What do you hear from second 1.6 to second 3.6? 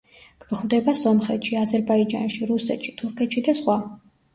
აზერბაიჯანში, რუსეთში, თურქეთში